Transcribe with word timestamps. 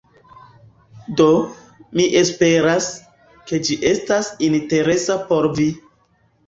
Do, 1.19 1.27
mi 1.99 2.07
esperas, 2.23 2.89
ke 3.53 3.63
ĝi 3.69 3.81
estas 3.95 4.35
interesa 4.53 5.23
por 5.31 5.55
vi 5.61 5.73